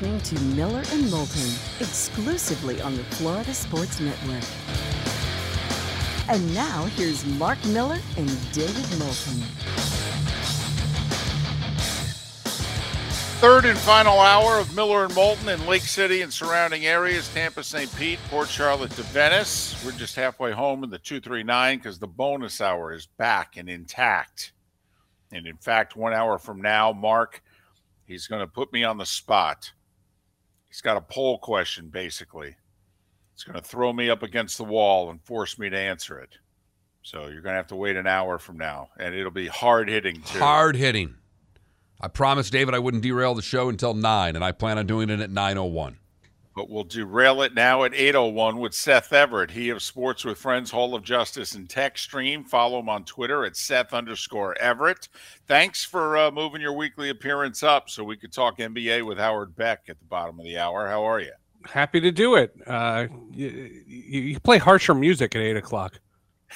[0.00, 4.44] listening to Miller and Moulton exclusively on the Florida Sports Network.
[6.26, 9.42] And now here's Mark Miller and David Moulton.
[13.40, 17.62] Third and final hour of Miller and Moulton in Lake City and surrounding areas, Tampa,
[17.62, 17.94] St.
[17.96, 19.82] Pete, Port Charlotte to Venice.
[19.84, 24.52] We're just halfway home in the 239 because the bonus hour is back and intact.
[25.30, 27.42] And in fact, one hour from now, Mark,
[28.06, 29.70] he's going to put me on the spot.
[30.70, 32.56] He's got a poll question, basically.
[33.34, 36.38] It's going to throw me up against the wall and force me to answer it.
[37.02, 39.88] So you're going to have to wait an hour from now, and it'll be hard
[39.88, 40.38] hitting too.
[40.38, 41.16] Hard hitting.
[42.00, 45.10] I promised David I wouldn't derail the show until nine, and I plan on doing
[45.10, 45.98] it at nine oh one.
[46.60, 49.50] But we'll derail it now at 801 with Seth Everett.
[49.50, 52.44] He of Sports with Friends, Hall of Justice, and Tech Stream.
[52.44, 55.08] Follow him on Twitter at Seth underscore Everett.
[55.48, 59.56] Thanks for uh, moving your weekly appearance up so we could talk NBA with Howard
[59.56, 60.86] Beck at the bottom of the hour.
[60.86, 61.32] How are you?
[61.64, 62.54] Happy to do it.
[62.66, 63.48] Uh, you,
[63.86, 65.98] you play harsher music at eight o'clock.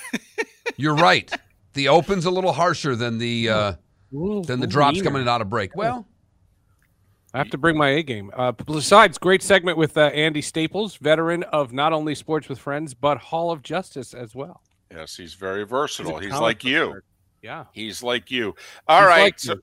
[0.77, 1.33] You're right.
[1.73, 3.73] The open's a little harsher than the uh,
[4.13, 5.75] than the drops coming out of break.
[5.75, 6.07] Well,
[7.35, 8.31] I have to bring my A game.
[8.33, 12.95] Uh, besides, great segment with uh, Andy Staples, veteran of not only Sports with Friends
[12.95, 14.63] but Hall of Justice as well.
[14.93, 16.19] Yes, he's very versatile.
[16.19, 16.91] He's, he's like you.
[16.91, 17.01] Nerd.
[17.43, 18.55] Yeah, he's like you.
[18.87, 19.63] All he's right, like so you,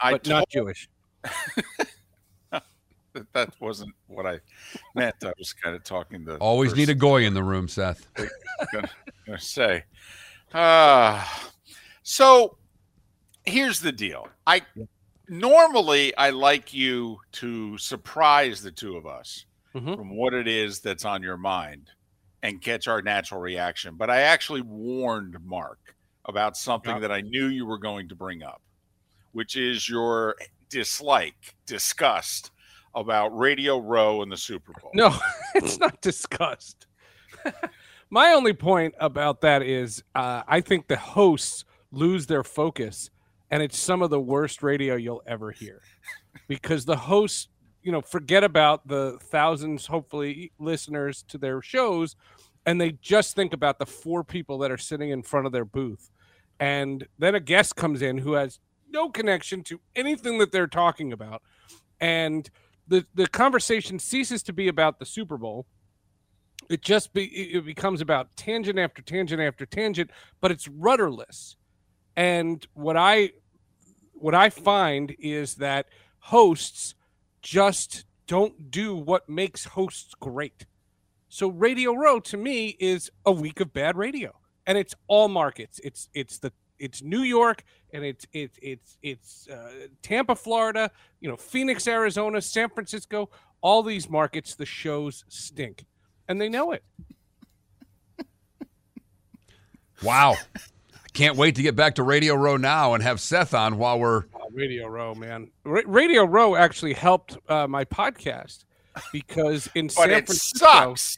[0.00, 0.38] I but told...
[0.38, 0.88] not Jewish.
[3.34, 4.40] that wasn't what I
[4.94, 5.16] meant.
[5.22, 6.38] I was kind of talking to.
[6.38, 8.08] Always need a goy in the room, Seth.
[8.72, 8.88] gonna,
[9.26, 9.84] gonna say.
[10.54, 11.22] Uh,
[12.02, 12.56] so
[13.44, 14.26] here's the deal.
[14.46, 14.62] I
[15.30, 19.94] normally I like you to surprise the two of us mm-hmm.
[19.94, 21.90] from what it is that's on your mind
[22.42, 23.94] and catch our natural reaction.
[23.96, 28.42] But I actually warned Mark about something that I knew you were going to bring
[28.42, 28.60] up,
[29.32, 30.36] which is your
[30.68, 32.50] dislike, disgust
[32.94, 34.90] about Radio Row and the Super Bowl.
[34.94, 35.14] No,
[35.54, 36.86] it's not disgust.
[38.10, 43.10] My only point about that is uh, I think the hosts lose their focus
[43.50, 45.82] and it's some of the worst radio you'll ever hear.
[46.48, 47.48] Because the hosts
[47.82, 52.14] you know forget about the thousands hopefully listeners to their shows
[52.66, 55.64] and they just think about the four people that are sitting in front of their
[55.64, 56.10] booth.
[56.58, 58.58] And then a guest comes in who has
[58.90, 61.42] no connection to anything that they're talking about.
[62.00, 62.48] And
[62.86, 65.66] the the conversation ceases to be about the super bowl.
[66.68, 70.10] It just be it becomes about tangent after tangent after tangent
[70.40, 71.56] but it's rudderless.
[72.16, 73.30] And what i
[74.20, 75.86] what I find is that
[76.18, 76.94] hosts
[77.42, 80.66] just don't do what makes hosts great.
[81.28, 84.34] So Radio Row to me is a week of bad radio,
[84.66, 85.80] and it's all markets.
[85.82, 89.70] It's it's the it's New York and it's it's it's it's uh,
[90.02, 93.30] Tampa, Florida, you know, Phoenix, Arizona, San Francisco.
[93.62, 95.84] All these markets, the shows stink,
[96.26, 96.82] and they know it.
[100.02, 100.36] Wow.
[101.12, 104.24] Can't wait to get back to Radio Row now and have Seth on while we're
[104.34, 105.50] oh, Radio Row, man.
[105.66, 108.64] R- Radio Row actually helped uh, my podcast
[109.12, 111.16] because in but San it Francisco, sucks.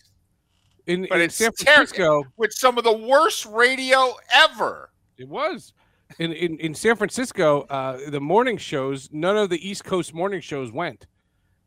[0.86, 1.86] in, But in it's San terrible.
[1.86, 4.90] Francisco, with some of the worst radio ever.
[5.18, 5.72] it was.
[6.18, 10.40] In, in, in San Francisco, uh, the morning shows, none of the East Coast morning
[10.42, 11.06] shows went.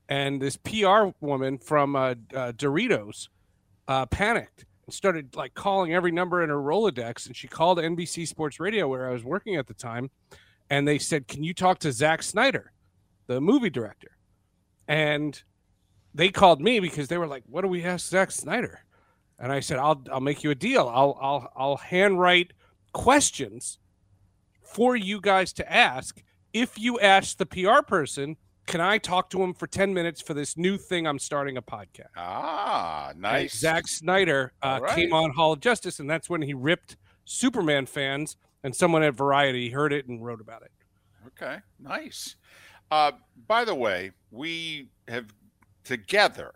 [0.07, 3.27] And this PR woman from uh, uh, Doritos
[3.87, 7.25] uh, panicked and started like calling every number in her Rolodex.
[7.27, 10.09] And she called NBC Sports Radio, where I was working at the time,
[10.69, 12.71] and they said, "Can you talk to Zack Snyder,
[13.27, 14.17] the movie director?"
[14.87, 15.41] And
[16.13, 18.81] they called me because they were like, "What do we ask Zack Snyder?"
[19.39, 20.87] And I said, "I'll I'll make you a deal.
[20.87, 22.53] I'll I'll I'll handwrite
[22.93, 23.79] questions
[24.61, 26.21] for you guys to ask.
[26.53, 30.33] If you ask the PR person." Can I talk to him for 10 minutes for
[30.33, 32.09] this new thing I'm starting a podcast?
[32.17, 33.57] Ah, And nice.
[33.59, 34.95] Zack Snyder uh, right.
[34.95, 38.37] came on Hall of Justice, and that's when he ripped Superman fans.
[38.63, 40.71] And someone at Variety heard it and wrote about it.
[41.27, 42.35] Okay, nice.
[42.89, 43.11] Uh,
[43.47, 45.31] by the way, we have
[45.83, 46.51] together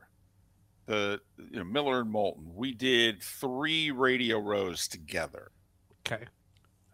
[0.88, 2.52] the you know, Miller and Moulton.
[2.56, 5.52] We did three radio rows together.
[6.08, 6.26] Okay.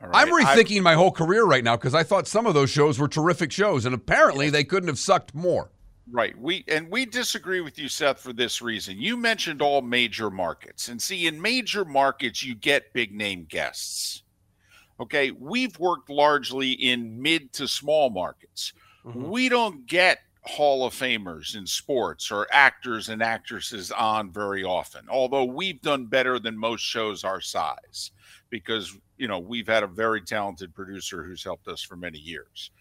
[0.01, 0.45] All I'm right?
[0.45, 3.07] I- rethinking my whole career right now because I thought some of those shows were
[3.07, 5.71] terrific shows, and apparently they couldn't have sucked more.
[6.11, 6.37] Right.
[6.37, 8.99] We and we disagree with you, Seth, for this reason.
[8.99, 10.87] You mentioned all major markets.
[10.89, 14.21] And see, in major markets, you get big name guests.
[14.99, 15.31] Okay.
[15.31, 18.73] We've worked largely in mid to small markets.
[19.03, 19.29] Mhm.
[19.29, 25.07] We don't get Hall of Famers in sports or actors and actresses on very often,
[25.09, 28.11] although we've done better than most shows our size
[28.49, 32.71] because, you know, we've had a very talented producer who's helped us for many years.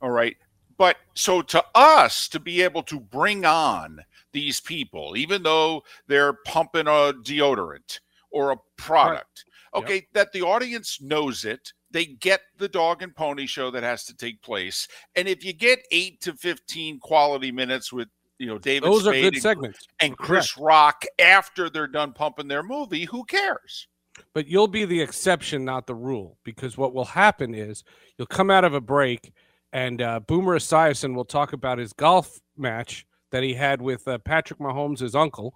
[0.00, 0.36] All right.
[0.78, 4.00] But so to us to be able to bring on
[4.32, 9.82] these people, even though they're pumping a deodorant or a product, right.
[9.82, 10.04] okay, yep.
[10.14, 11.72] that the audience knows it.
[11.90, 14.88] They get the dog and pony show that has to take place.
[15.14, 18.08] And if you get eight to 15 quality minutes with
[18.38, 20.64] you know David those Spade are good segments and Chris Correct.
[20.66, 23.04] Rock after they're done pumping their movie.
[23.04, 23.86] Who cares?
[24.34, 27.84] But you'll be the exception, not the rule, because what will happen is
[28.16, 29.32] you'll come out of a break,
[29.72, 34.18] and uh, Boomer Esiason will talk about his golf match that he had with uh,
[34.18, 35.54] Patrick Mahomes, his uncle,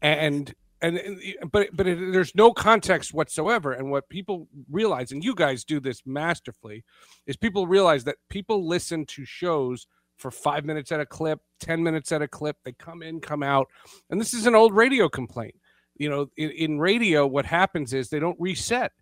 [0.00, 3.72] and and, and but but it, there's no context whatsoever.
[3.72, 6.84] And what people realize, and you guys do this masterfully,
[7.26, 9.86] is people realize that people listen to shows
[10.16, 12.56] for five minutes at a clip, 10 minutes at a clip.
[12.64, 13.68] They come in, come out.
[14.10, 15.54] And this is an old radio complaint.
[15.98, 18.92] You know, in, in radio, what happens is they don't reset.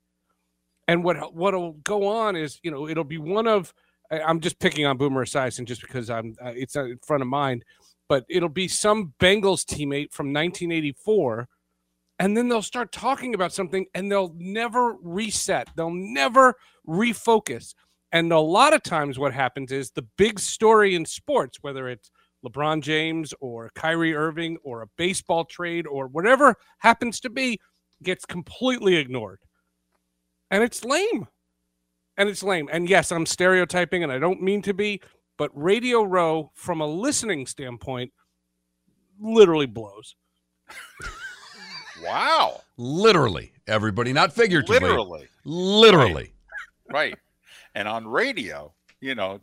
[0.86, 3.72] And what what'll go on is, you know, it'll be one of
[4.10, 7.64] I'm just picking on Boomer Esiason just because I'm uh, it's in front of mind,
[8.08, 11.48] but it'll be some Bengals teammate from 1984
[12.18, 15.68] and then they'll start talking about something and they'll never reset.
[15.76, 16.54] They'll never
[16.86, 17.74] refocus.
[18.12, 22.10] And a lot of times, what happens is the big story in sports, whether it's
[22.44, 27.58] LeBron James or Kyrie Irving or a baseball trade or whatever happens to be,
[28.02, 29.40] gets completely ignored.
[30.50, 31.26] And it's lame.
[32.16, 32.68] And it's lame.
[32.70, 35.00] And yes, I'm stereotyping and I don't mean to be,
[35.38, 38.12] but Radio Row, from a listening standpoint,
[39.18, 40.14] literally blows.
[42.04, 42.60] wow.
[42.76, 43.52] Literally.
[43.66, 44.80] Everybody, not figuratively.
[44.80, 45.28] Literally.
[45.44, 46.34] Literally.
[46.88, 47.12] right.
[47.12, 47.14] right
[47.74, 49.40] and on radio, you know,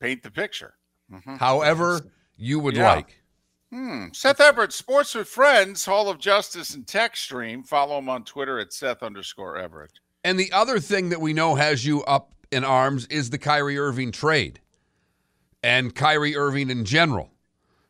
[0.00, 0.74] paint the picture.
[1.12, 1.36] Mm-hmm.
[1.36, 2.00] However,
[2.42, 2.94] you would yeah.
[2.94, 3.22] like.
[3.70, 4.08] Hmm.
[4.12, 7.62] Seth Everett, Sports with Friends, Hall of Justice and Tech Stream.
[7.62, 9.92] Follow him on Twitter at Seth underscore Everett.
[10.24, 13.78] And the other thing that we know has you up in arms is the Kyrie
[13.78, 14.60] Irving trade
[15.62, 17.30] and Kyrie Irving in general.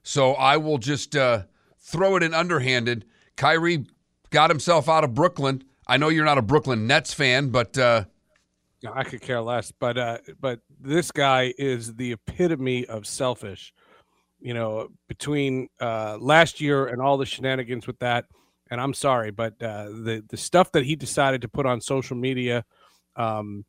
[0.03, 1.45] So I will just uh,
[1.79, 3.05] throw it in underhanded.
[3.37, 3.87] Kyrie
[4.31, 5.65] got himself out of Brooklyn.
[5.87, 8.05] I know you're not a Brooklyn Nets fan, but uh,
[8.91, 13.73] I could care less, but uh, but this guy is the epitome of selfish.
[14.43, 18.27] You know, between uh, last year and all the shenanigans with that,
[18.71, 22.17] and I'm sorry, but uh, the the stuff that he decided to put on social
[22.17, 22.65] media,
[23.17, 23.65] um,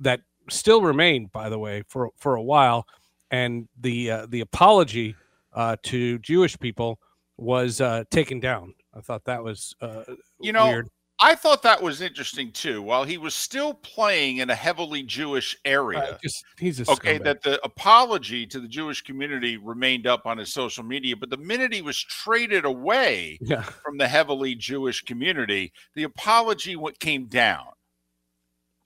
[0.00, 0.20] that
[0.50, 2.86] still remained, by the way, for for a while,
[3.30, 5.14] and the uh, the apology
[5.52, 6.98] uh, to Jewish people
[7.36, 8.74] was uh, taken down.
[8.94, 10.04] I thought that was uh,
[10.40, 10.88] you know weird.
[11.20, 12.80] I thought that was interesting too.
[12.80, 17.18] While he was still playing in a heavily Jewish area, just, he's okay.
[17.18, 21.36] That the apology to the Jewish community remained up on his social media, but the
[21.36, 23.62] minute he was traded away yeah.
[23.62, 27.66] from the heavily Jewish community, the apology went came down.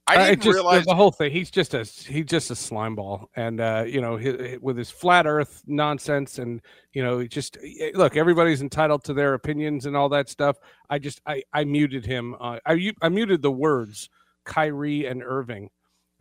[0.07, 1.31] I didn't uh, just, realize the whole thing.
[1.31, 4.91] He's just a he's just a slime ball, and uh, you know, his, with his
[4.91, 6.61] flat Earth nonsense, and
[6.93, 7.57] you know, just
[7.95, 8.17] look.
[8.17, 10.57] Everybody's entitled to their opinions and all that stuff.
[10.91, 12.35] I just I I muted him.
[12.41, 14.11] Uh, I I muted the words
[14.45, 15.71] Kyrie and Irving,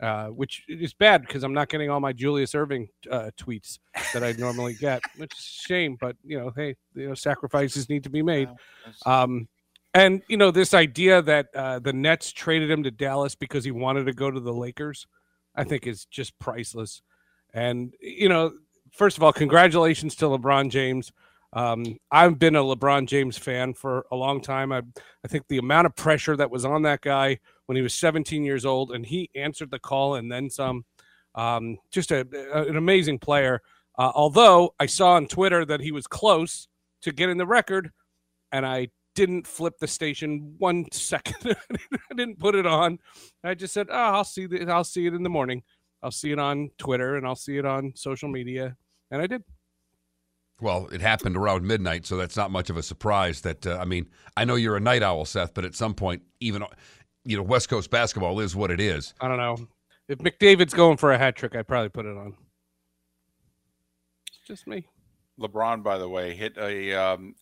[0.00, 3.80] uh, which is bad because I'm not getting all my Julius Erving uh, tweets
[4.12, 5.96] that I normally get, which is a shame.
[6.00, 8.48] But you know, hey, you know, sacrifices need to be made.
[9.06, 9.48] Um,
[9.94, 13.70] and you know this idea that uh, the Nets traded him to Dallas because he
[13.70, 15.06] wanted to go to the Lakers,
[15.54, 17.02] I think is just priceless.
[17.52, 18.52] And you know,
[18.92, 21.12] first of all, congratulations to LeBron James.
[21.54, 24.72] Um, I've been a LeBron James fan for a long time.
[24.72, 24.80] I,
[25.22, 28.42] I think the amount of pressure that was on that guy when he was 17
[28.42, 30.84] years old, and he answered the call and then some.
[31.34, 33.62] Um, just a, a, an amazing player.
[33.98, 36.68] Uh, although I saw on Twitter that he was close
[37.02, 37.90] to getting the record,
[38.50, 41.56] and I didn't flip the station one second.
[41.70, 42.98] I didn't put it on.
[43.44, 44.68] I just said, "Oh, I'll see it.
[44.68, 45.62] I'll see it in the morning.
[46.02, 48.76] I'll see it on Twitter and I'll see it on social media."
[49.10, 49.42] And I did.
[50.60, 53.40] Well, it happened around midnight, so that's not much of a surprise.
[53.40, 56.22] That uh, I mean, I know you're a night owl, Seth, but at some point,
[56.40, 56.64] even
[57.24, 59.14] you know, West Coast basketball is what it is.
[59.20, 59.56] I don't know
[60.08, 61.54] if McDavid's going for a hat trick.
[61.54, 62.34] I'd probably put it on.
[64.28, 64.86] It's just me.
[65.40, 67.34] LeBron, by the way, hit a um,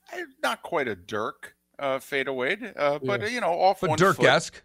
[0.43, 3.29] not quite a Dirk, uh, fadeaway, uh, but yeah.
[3.29, 4.63] you know, off but one Dirk esque.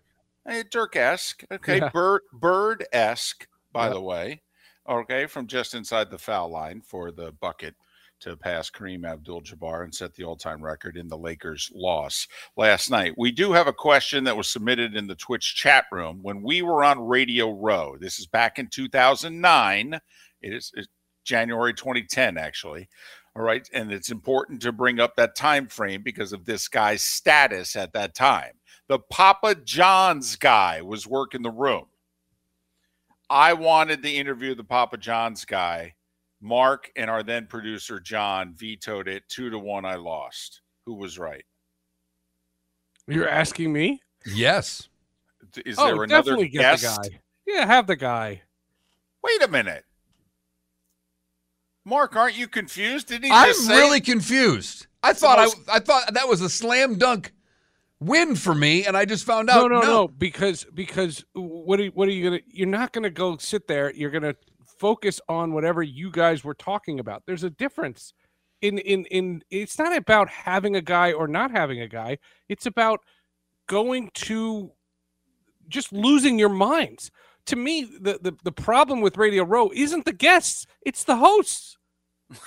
[0.47, 1.43] Hey, Dirk esque.
[1.51, 1.89] Okay, yeah.
[1.89, 3.47] bird bird esque.
[3.71, 4.41] By the way,
[4.87, 7.75] okay, from just inside the foul line for the bucket
[8.21, 13.13] to pass Kareem Abdul-Jabbar and set the all-time record in the Lakers' loss last night.
[13.17, 16.61] We do have a question that was submitted in the Twitch chat room when we
[16.61, 17.97] were on Radio Row.
[17.99, 19.99] This is back in 2009.
[20.41, 20.71] It is
[21.25, 22.87] January 2010, actually.
[23.35, 23.67] All right.
[23.73, 27.93] And it's important to bring up that time frame because of this guy's status at
[27.93, 28.53] that time.
[28.87, 31.85] The Papa John's guy was working the room.
[33.29, 35.95] I wanted the interview of the Papa John's guy
[36.41, 39.83] Mark and our then producer John vetoed it two to one.
[39.83, 40.61] I lost.
[40.85, 41.43] Who was right?
[43.07, 44.01] You're asking me?
[44.27, 44.89] Yes.
[45.65, 47.01] Is oh, there another definitely get guest?
[47.01, 47.19] the guy.
[47.47, 48.41] Yeah, have the guy.
[49.23, 49.85] Wait a minute.
[51.85, 53.07] Mark, aren't you confused?
[53.07, 54.87] Didn't he I'm just say really confused.
[55.03, 57.31] I thought most- I, I thought that was a slam dunk
[57.99, 59.71] win for me, and I just found No, out.
[59.71, 62.41] no, no, because because what are you, what are you gonna?
[62.47, 63.93] You're not gonna go sit there.
[63.93, 64.35] You're gonna
[64.79, 67.23] focus on whatever you guys were talking about.
[67.25, 68.13] There's a difference.
[68.61, 69.43] In in in.
[69.51, 72.17] It's not about having a guy or not having a guy.
[72.49, 73.01] It's about
[73.67, 74.71] going to
[75.67, 77.11] just losing your minds.
[77.47, 81.77] To me, the the, the problem with Radio Row isn't the guests; it's the hosts.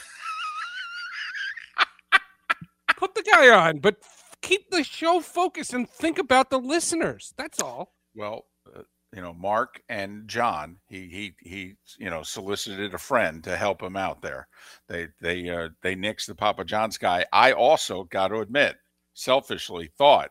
[2.96, 3.96] Put the guy on, but
[4.42, 7.32] keep the show focused and think about the listeners.
[7.36, 7.92] That's all.
[8.14, 8.82] Well, uh,
[9.14, 13.80] you know, Mark and John, he he he, you know, solicited a friend to help
[13.82, 14.48] him out there.
[14.88, 17.24] They they uh, they nixed the Papa John's guy.
[17.32, 18.76] I also got to admit,
[19.14, 20.30] selfishly thought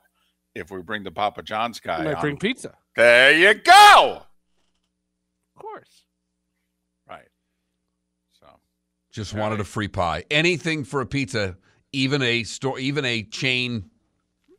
[0.54, 2.74] if we bring the Papa John's guy, might on- bring pizza.
[2.98, 4.24] there you go.
[5.58, 6.04] Of course.
[7.10, 7.28] Right.
[8.40, 8.48] So
[9.12, 9.62] Just All wanted right.
[9.62, 10.24] a free pie.
[10.30, 11.58] Anything for a pizza,
[11.92, 13.90] even a store, even a chain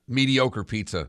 [0.09, 1.09] mediocre pizza.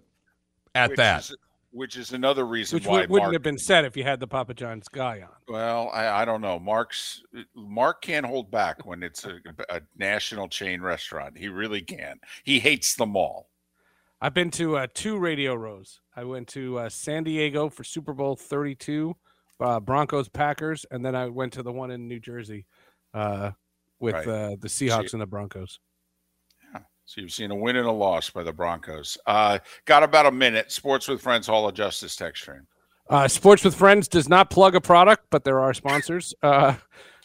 [0.75, 1.36] At which that, is,
[1.72, 3.34] which is another reason Which why would, wouldn't Mark.
[3.34, 5.29] have been said if you had the Papa John's guy on.
[5.48, 6.60] Well, I, I don't know.
[6.60, 7.24] Mark's
[7.55, 11.38] Mark can't hold back when it's a, a national chain restaurant.
[11.38, 12.19] He really can.
[12.43, 13.50] He hates them all.
[14.22, 16.01] I've been to uh, two radio rows.
[16.15, 19.15] I went to uh, San Diego for Super Bowl 32,
[19.59, 22.65] uh, Broncos Packers, and then I went to the one in New Jersey
[23.13, 23.51] uh,
[23.99, 24.27] with Right.
[24.27, 25.79] uh, the Seahawks and the Broncos.
[26.73, 26.81] Yeah.
[27.05, 29.17] So you've seen a win and a loss by the Broncos.
[29.25, 30.71] Uh, got about a minute.
[30.71, 32.67] Sports with Friends Hall of Justice text stream.
[33.09, 36.33] Uh, Sports with Friends does not plug a product, but there are sponsors.
[36.43, 36.75] Uh,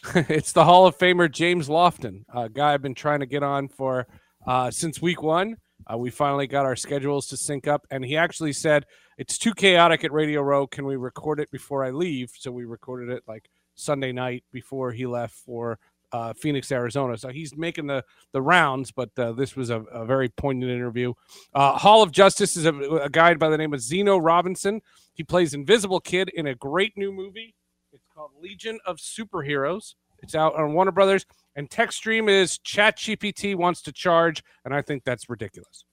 [0.29, 3.67] it's the Hall of Famer James Lofton, a guy I've been trying to get on
[3.67, 4.05] for
[4.45, 5.55] uh, since week one.
[5.91, 8.85] Uh, we finally got our schedules to sync up, and he actually said
[9.17, 10.67] it's too chaotic at Radio Row.
[10.67, 12.31] Can we record it before I leave?
[12.37, 15.79] So we recorded it like Sunday night before he left for
[16.11, 17.17] uh, Phoenix, Arizona.
[17.17, 21.13] So he's making the the rounds, but uh, this was a, a very poignant interview.
[21.53, 24.81] Uh, Hall of Justice is a, a guy by the name of Zeno Robinson.
[25.13, 27.55] He plays Invisible Kid in a great new movie.
[27.91, 29.95] It's called Legion of Superheroes.
[30.21, 31.25] It's out on Warner Brothers.
[31.55, 35.85] And text stream is ChatGPT wants to charge, and I think that's ridiculous.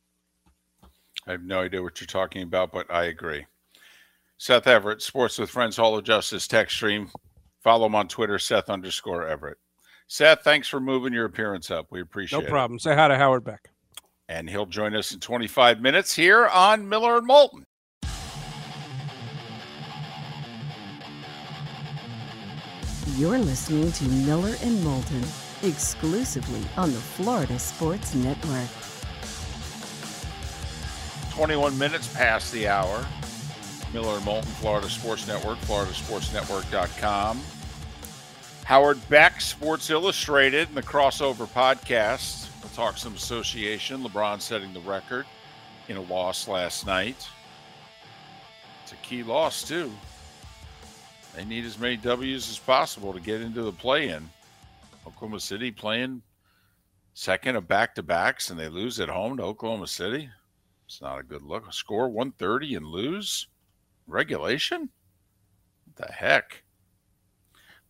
[1.27, 3.47] I have no idea what you're talking about, but I agree.
[4.39, 7.11] Seth Everett, Sports with Friends Hall of Justice text stream.
[7.63, 9.59] Follow him on Twitter, Seth underscore Everett.
[10.09, 11.87] Seth, thanks for moving your appearance up.
[11.91, 12.43] We appreciate it.
[12.43, 12.51] No it.
[12.51, 12.79] problem.
[12.79, 13.71] Say hi to Howard Beck.
[14.29, 17.65] And he'll join us in 25 minutes here on Miller and Moulton.
[23.17, 25.23] You're listening to Miller and Moulton
[25.63, 28.69] exclusively on the Florida Sports Network.
[31.33, 33.07] 21 minutes past the hour.
[33.95, 37.41] Miller and Moulton, Florida Sports Network, floridasportsnetwork.com.
[38.65, 42.49] Howard Beck, Sports Illustrated, and the Crossover Podcast.
[42.61, 44.03] We'll talk some association.
[44.03, 45.25] LeBron setting the record
[45.89, 47.27] in a loss last night.
[48.83, 49.91] It's a key loss, too.
[51.35, 54.29] They need as many W's as possible to get into the play in.
[55.07, 56.21] Oklahoma City playing
[57.15, 60.29] second of back to backs, and they lose at home to Oklahoma City.
[60.93, 61.73] It's not a good look.
[61.73, 63.47] Score 130 and lose?
[64.07, 64.91] Regulation?
[65.87, 66.65] What the heck?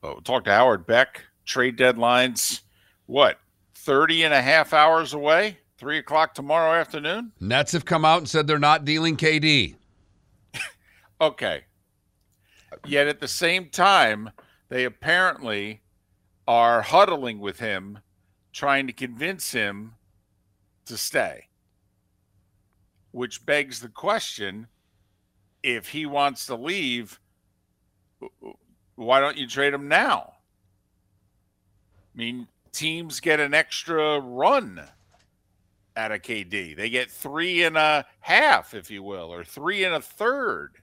[0.01, 1.25] But we'll talk to Howard Beck.
[1.45, 2.61] Trade deadlines,
[3.07, 3.41] what,
[3.75, 5.59] 30 and a half hours away?
[5.79, 7.33] Three o'clock tomorrow afternoon?
[7.41, 9.75] Nets have come out and said they're not dealing KD.
[11.21, 11.65] Okay.
[12.87, 14.31] Yet at the same time,
[14.69, 15.83] they apparently
[16.47, 17.99] are huddling with him,
[18.53, 19.95] trying to convince him
[20.87, 21.49] to stay.
[23.13, 24.67] Which begs the question
[25.63, 27.21] if he wants to leave,
[28.97, 30.33] why don't you trade him now?
[32.15, 34.83] I mean, teams get an extra run
[35.97, 36.77] out of KD.
[36.77, 40.79] They get three and a half, if you will, or three and a third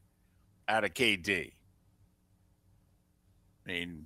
[0.67, 1.51] out of KD.
[3.65, 4.05] I mean,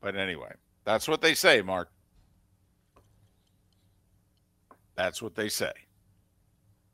[0.00, 0.52] but anyway,
[0.84, 1.90] that's what they say, Mark.
[4.96, 5.72] That's what they say.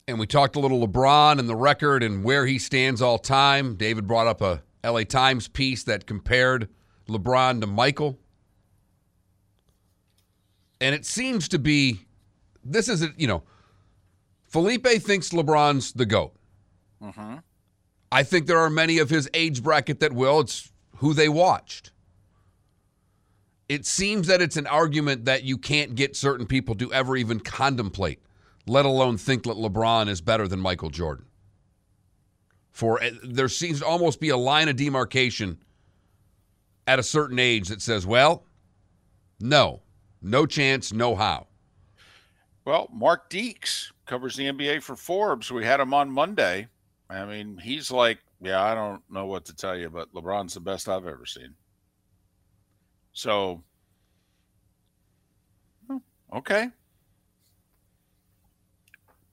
[0.08, 3.74] And we talked a little LeBron and the record and where he stands all time.
[3.74, 6.68] David brought up a LA Times piece that compared
[7.08, 8.18] LeBron to Michael.
[10.80, 12.06] And it seems to be
[12.64, 13.42] this is, a, you know,
[14.44, 16.34] Felipe thinks LeBron's the GOAT.
[17.02, 17.36] Mm-hmm.
[18.12, 20.40] I think there are many of his age bracket that will.
[20.40, 21.90] It's who they watched.
[23.68, 27.40] it seems that it's an argument that you can't get certain people to ever even
[27.40, 28.20] contemplate,
[28.66, 31.26] let alone think that LeBron is better than Michael Jordan.
[32.72, 35.58] For eh, there seems to almost be a line of demarcation
[36.86, 38.44] at a certain age that says, well,
[39.40, 39.80] no,
[40.22, 41.46] no chance, no how.
[42.64, 45.52] Well, Mark Deeks covers the NBA for Forbes.
[45.52, 46.68] We had him on Monday.
[47.08, 50.60] I mean, he's like, yeah, I don't know what to tell you, but LeBron's the
[50.60, 51.54] best I've ever seen.
[53.12, 53.62] So,
[56.34, 56.68] okay.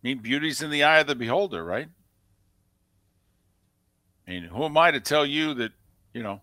[0.04, 1.88] I mean, beauty's in the eye of the beholder, right?
[4.28, 5.72] I mean, who am I to tell you that,
[6.14, 6.42] you know,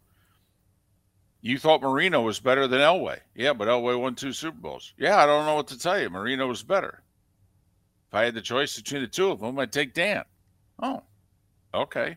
[1.43, 3.19] you thought Marino was better than Elway?
[3.35, 4.95] Yeah, but Elway won two Super Bowls.
[4.99, 6.09] Yeah, I don't know what to tell you.
[6.09, 7.03] Marino was better.
[8.09, 10.25] If I had the choice between the two of them, I'd take Dan.
[10.83, 11.03] Oh,
[11.75, 12.17] okay.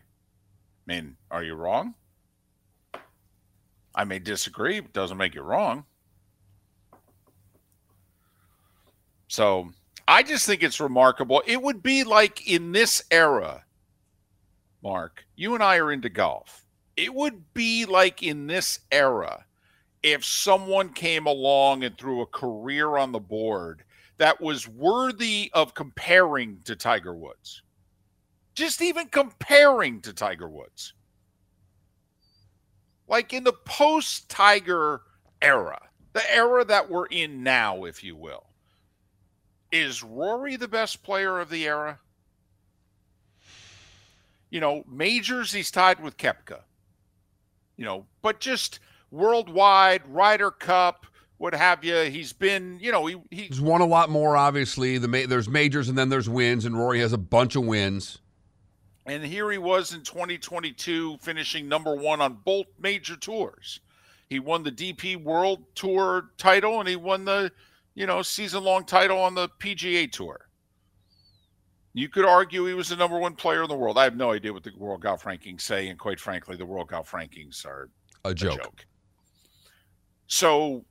[0.86, 1.94] mean, are you wrong?
[3.94, 5.84] I may disagree, but doesn't make you wrong.
[9.28, 9.70] So
[10.06, 11.42] I just think it's remarkable.
[11.46, 13.64] It would be like in this era,
[14.82, 16.66] Mark, you and I are into golf.
[16.96, 19.44] It would be like in this era
[20.02, 23.84] if someone came along and threw a career on the board
[24.18, 27.62] that was worthy of comparing to Tiger Woods.
[28.54, 30.92] Just even comparing to Tiger Woods
[33.08, 35.02] like in the post Tiger
[35.42, 35.80] era,
[36.12, 38.44] the era that we're in now, if you will,
[39.74, 41.98] is Rory the best player of the era?
[44.48, 46.60] You know, majors, he's tied with Koepka.
[47.76, 48.78] You know, but just
[49.10, 51.06] worldwide, Ryder Cup,
[51.38, 52.02] what have you.
[52.02, 54.36] He's been, you know, he, he's won a lot more.
[54.36, 58.18] Obviously, the there's majors and then there's wins, and Rory has a bunch of wins.
[59.06, 63.80] And here he was in 2022, finishing number one on both major tours.
[64.30, 67.52] He won the DP World Tour title and he won the,
[67.94, 70.48] you know, season long title on the PGA Tour.
[71.92, 73.98] You could argue he was the number one player in the world.
[73.98, 76.88] I have no idea what the World Golf Rankings say, and quite frankly, the World
[76.88, 77.88] Golf Rankings are
[78.24, 78.54] a joke.
[78.54, 78.86] A joke.
[80.26, 80.84] So,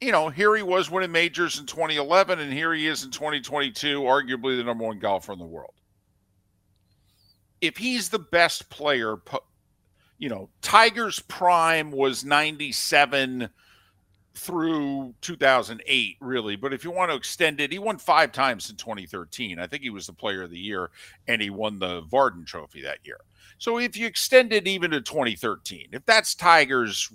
[0.00, 4.02] you know, here he was winning majors in 2011, and here he is in 2022,
[4.02, 5.72] arguably the number one golfer in the world
[7.60, 9.16] if he's the best player,
[10.18, 13.48] you know, Tiger's prime was 97
[14.40, 16.56] through 2008, really.
[16.56, 19.58] But if you want to extend it, he won five times in 2013.
[19.58, 20.90] I think he was the player of the year,
[21.28, 23.20] and he won the Vardon Trophy that year.
[23.58, 27.12] So if you extend it even to 2013, if that's Tiger's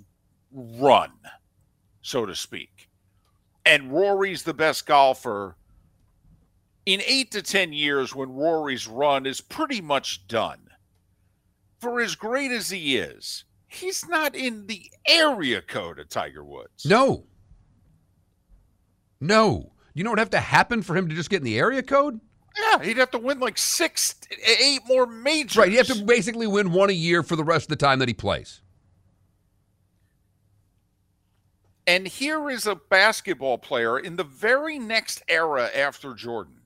[0.52, 1.10] run,
[2.02, 2.88] so to speak,
[3.64, 5.56] and Rory's the best golfer
[6.86, 10.60] in eight to 10 years when Rory's run is pretty much done,
[11.80, 13.44] for as great as he is,
[13.76, 16.84] he's not in the area code of Tiger Woods.
[16.84, 17.24] No.
[19.20, 19.72] No.
[19.94, 21.82] You know what would have to happen for him to just get in the area
[21.82, 22.20] code?
[22.58, 25.56] Yeah, he'd have to win like six, eight more majors.
[25.56, 25.70] Right.
[25.70, 28.08] He'd have to basically win one a year for the rest of the time that
[28.08, 28.62] he plays.
[31.86, 36.56] And here is a basketball player in the very next era after Jordan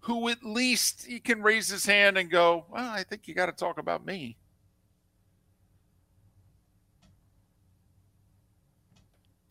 [0.00, 3.46] who at least he can raise his hand and go, Well, I think you got
[3.46, 4.36] to talk about me.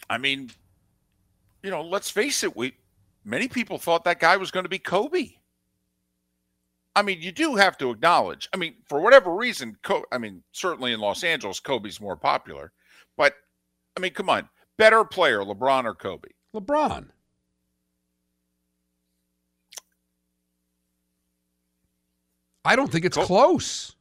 [0.09, 0.49] I mean,
[1.63, 2.73] you know, let's face it, we
[3.23, 5.31] many people thought that guy was going to be Kobe.
[6.95, 8.49] I mean, you do have to acknowledge.
[8.53, 9.77] I mean, for whatever reason,
[10.11, 12.71] I mean, certainly in Los Angeles, Kobe's more popular.
[13.15, 13.35] But
[13.95, 16.29] I mean, come on, better player, LeBron or Kobe?
[16.55, 17.07] LeBron.
[22.65, 23.95] I don't think it's Kobe, close.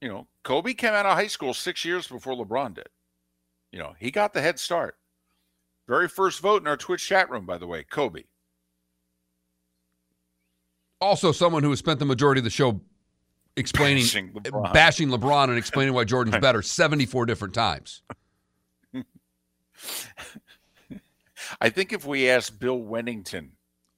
[0.00, 2.88] You know, Kobe came out of high school six years before LeBron did.
[3.72, 4.96] You know, he got the head start.
[5.86, 8.22] Very first vote in our Twitch chat room, by the way, Kobe.
[11.00, 12.80] Also, someone who has spent the majority of the show
[13.56, 18.02] explaining, bashing LeBron, bashing LeBron and explaining why Jordan's better 74 different times.
[21.60, 23.50] I think if we asked Bill Wennington,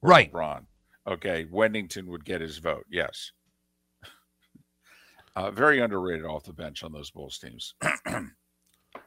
[0.02, 0.64] right, LeBron,
[1.06, 2.86] okay, Wennington would get his vote.
[2.90, 3.32] Yes.
[5.34, 7.74] Uh, very underrated off the bench on those Bulls teams.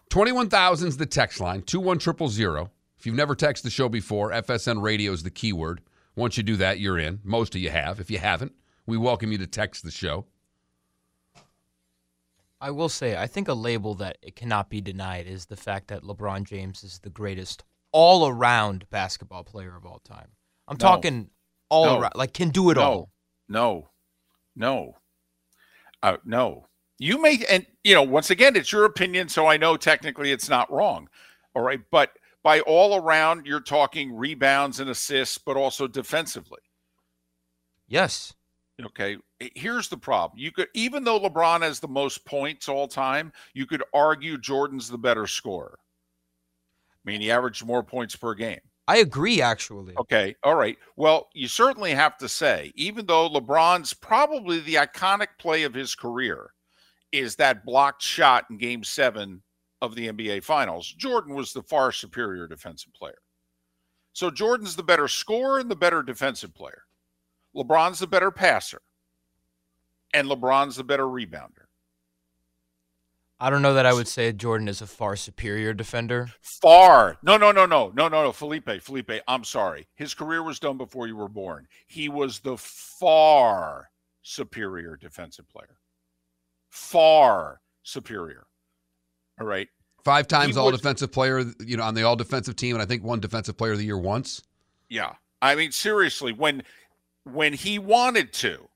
[0.10, 2.70] 21,000 is the text line, 21000.
[2.98, 5.82] If you've never texted the show before, FSN radio is the keyword.
[6.16, 7.20] Once you do that, you're in.
[7.24, 8.00] Most of you have.
[8.00, 8.54] If you haven't,
[8.86, 10.26] we welcome you to text the show.
[12.60, 15.88] I will say, I think a label that it cannot be denied is the fact
[15.88, 20.30] that LeBron James is the greatest all around basketball player of all time.
[20.68, 20.86] I'm no.
[20.86, 21.30] talking
[21.70, 22.00] all no.
[22.00, 22.82] around, like can do it no.
[22.82, 23.10] all.
[23.48, 23.90] No,
[24.56, 24.98] no.
[26.04, 26.66] Uh, no,
[27.00, 30.50] you may, and you know, once again, it's your opinion, so I know technically it's
[30.50, 31.10] not wrong.
[31.56, 32.12] All right, but
[32.44, 36.62] By all around, you're talking rebounds and assists, but also defensively.
[37.88, 38.34] Yes.
[38.82, 39.18] Okay.
[39.56, 40.40] Here's the problem.
[40.40, 44.90] You could, even though LeBron has the most points all time, you could argue Jordan's
[44.90, 45.78] the better scorer.
[47.06, 48.60] I mean, he averaged more points per game.
[48.88, 49.96] I agree, actually.
[49.98, 50.36] Okay.
[50.44, 50.78] All right.
[50.96, 55.94] Well, you certainly have to say, even though LeBron's probably the iconic play of his
[55.94, 56.52] career
[57.12, 59.42] is that blocked shot in game seven
[59.82, 63.18] of the NBA Finals, Jordan was the far superior defensive player.
[64.14, 66.84] So Jordan's the better scorer and the better defensive player.
[67.56, 68.82] LeBron's the better passer.
[70.14, 71.68] And LeBron's the better rebounder.
[73.42, 76.30] I don't know that I would say Jordan is a far superior defender.
[76.42, 77.18] Far.
[77.24, 78.32] No, no, no, no, no, no, no.
[78.34, 79.88] Felipe, Felipe, I'm sorry.
[79.96, 81.66] His career was done before you were born.
[81.88, 83.90] He was the far
[84.24, 85.79] superior defensive player.
[86.70, 88.46] Far superior.
[89.40, 89.68] All right.
[90.04, 93.04] Five times all defensive player, you know, on the all defensive team, and I think
[93.04, 94.42] one defensive player of the year once.
[94.90, 95.14] Yeah.
[95.42, 96.64] I mean, seriously, when
[97.24, 98.70] when he wanted to,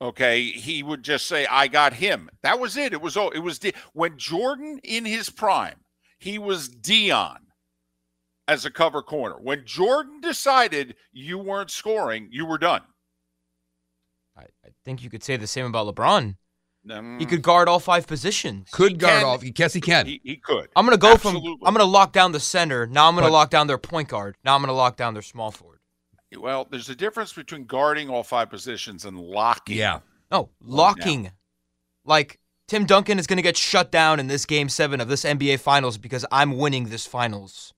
[0.00, 2.92] okay, he would just say, "I got him." That was it.
[2.92, 3.60] It was all it was
[3.92, 5.76] when Jordan in his prime,
[6.18, 7.38] he was Deion
[8.48, 9.36] as a cover corner.
[9.40, 12.82] When Jordan decided you weren't scoring, you were done.
[14.36, 16.36] I, I think you could say the same about LeBron.
[16.90, 18.68] Um, he could guard all five positions.
[18.70, 19.38] Could guard can, all.
[19.42, 20.06] Yes, he can.
[20.06, 20.68] He, he could.
[20.76, 21.56] I'm going to go Absolutely.
[21.58, 21.66] from.
[21.66, 22.86] I'm going to lock down the center.
[22.86, 24.36] Now I'm going to lock down their point guard.
[24.44, 25.78] Now I'm going to lock down their small forward.
[26.36, 29.76] Well, there's a difference between guarding all five positions and locking.
[29.76, 30.00] Yeah.
[30.30, 31.30] No, locking.
[32.04, 35.24] Like Tim Duncan is going to get shut down in this game seven of this
[35.24, 37.72] NBA Finals because I'm winning this Finals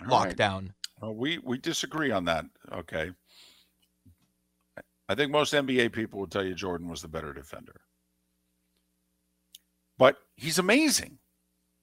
[0.00, 0.60] all lockdown.
[0.60, 0.72] Right.
[1.00, 2.44] Well, we we disagree on that.
[2.72, 3.10] Okay.
[5.08, 7.80] I think most NBA people would tell you Jordan was the better defender.
[10.02, 11.18] But he's amazing.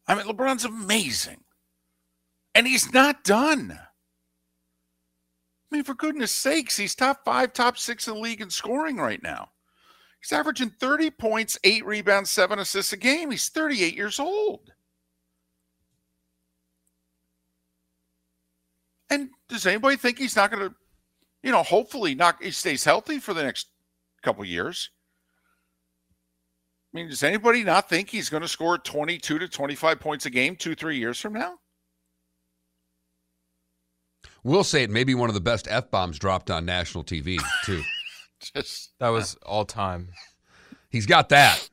[0.06, 1.46] I mean, LeBron's amazing.
[2.54, 3.80] And he's not done.
[5.72, 8.98] I mean, for goodness sakes, he's top five, top six in the league in scoring
[8.98, 9.52] right now.
[10.20, 13.32] He's averaging 30 points, eight rebounds, seven assists a game.
[13.32, 14.74] He's 38 years old.
[19.10, 20.76] And does anybody think he's not going to,
[21.42, 23.68] you know, hopefully not, he stays healthy for the next
[24.22, 24.90] couple years?
[26.94, 30.30] I mean, does anybody not think he's going to score 22 to 25 points a
[30.30, 31.56] game two, three years from now?
[34.44, 37.40] We'll say it may be one of the best F bombs dropped on national TV,
[37.66, 37.84] too.
[38.56, 40.10] Just That was uh, all time.
[40.90, 41.70] He's got that.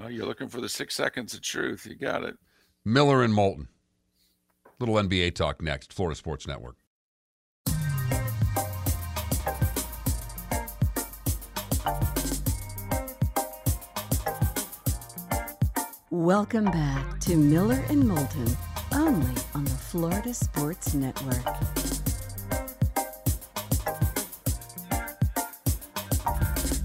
[0.00, 1.86] Oh, you're looking for the six seconds of truth.
[1.86, 2.36] You got it.
[2.84, 3.68] Miller and Moulton.
[4.80, 5.92] Little NBA talk next.
[5.92, 6.76] Florida Sports Network.
[16.22, 18.46] Welcome back to Miller and Moulton,
[18.92, 21.34] only on the Florida Sports Network.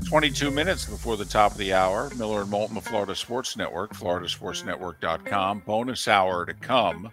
[0.07, 2.09] Twenty-two minutes before the top of the hour.
[2.17, 5.61] Miller and Moulton, the Florida Sports Network, FloridaSportsNetwork.com.
[5.67, 7.11] Bonus hour to come.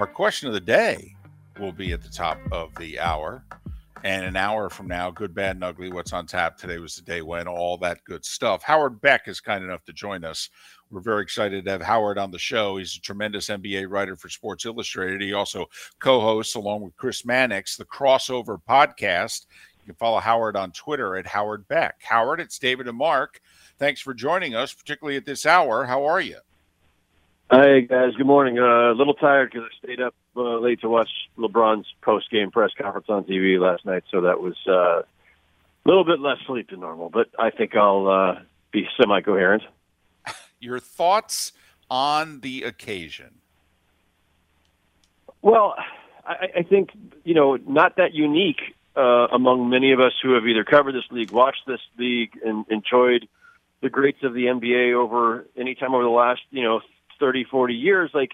[0.00, 1.14] Our question of the day
[1.60, 3.44] will be at the top of the hour.
[4.04, 7.02] And an hour from now, good, bad, and ugly, what's on tap today was the
[7.02, 8.62] day when, all that good stuff.
[8.62, 10.48] Howard Beck is kind enough to join us
[10.92, 12.76] we're very excited to have Howard on the show.
[12.76, 15.22] He's a tremendous NBA writer for Sports Illustrated.
[15.22, 15.66] He also
[16.00, 19.46] co hosts, along with Chris Mannix, the Crossover podcast.
[19.80, 21.96] You can follow Howard on Twitter at Howard Beck.
[22.02, 23.40] Howard, it's David and Mark.
[23.78, 25.84] Thanks for joining us, particularly at this hour.
[25.86, 26.36] How are you?
[27.54, 28.14] Hi, guys.
[28.16, 28.58] Good morning.
[28.58, 32.50] Uh, a little tired because I stayed up uh, late to watch LeBron's post game
[32.50, 35.04] press conference on TV last night, so that was uh, a
[35.84, 38.40] little bit less sleep than normal, but I think I'll uh,
[38.72, 39.64] be semi coherent
[40.60, 41.52] your thoughts
[41.90, 43.34] on the occasion.
[45.42, 45.74] Well,
[46.24, 46.88] I, I think
[47.22, 48.62] you know not that unique
[48.96, 52.64] uh, among many of us who have either covered this league, watched this league, and
[52.70, 53.28] enjoyed
[53.82, 56.80] the greats of the NBA over any time over the last you know
[57.22, 58.10] 30, 40 years.
[58.12, 58.32] Like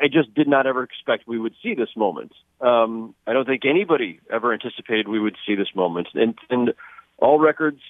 [0.00, 2.32] I just did not ever expect we would see this moment.
[2.60, 6.74] Um, I don't think anybody ever anticipated we would see this moment, and and
[7.18, 7.80] all records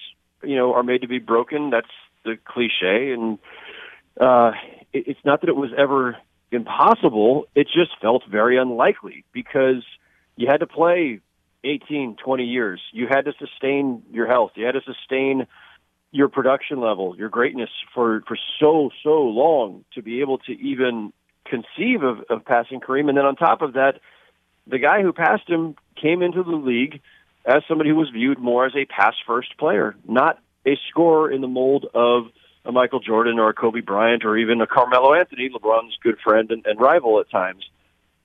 [0.42, 1.68] you know are made to be broken.
[1.68, 1.86] That's
[2.24, 3.38] the cliche, and
[4.18, 4.52] uh,
[4.94, 6.16] it, it's not that it was ever
[6.50, 7.44] impossible.
[7.54, 9.84] It just felt very unlikely because
[10.36, 11.20] you had to play
[11.64, 12.80] 18, 20 years.
[12.92, 14.52] You had to sustain your health.
[14.54, 15.46] You had to sustain
[16.14, 21.12] your production level, your greatness for, for so, so long to be able to even
[21.44, 23.08] conceive of, of passing Kareem.
[23.08, 23.94] And then on top of that,
[24.64, 27.00] the guy who passed him came into the league
[27.44, 31.40] as somebody who was viewed more as a pass first player, not a scorer in
[31.40, 32.26] the mold of
[32.64, 36.48] a Michael Jordan or a Kobe Bryant or even a Carmelo Anthony, LeBron's good friend
[36.52, 37.68] and, and rival at times.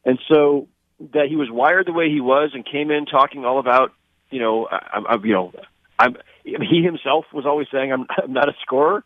[0.06, 0.68] And so
[1.14, 3.94] that he was wired the way he was and came in talking all about,
[4.30, 5.52] you know, I, I, you know,
[5.98, 6.18] I'm,
[6.70, 9.04] he himself was always saying, I'm, I'm not a scorer.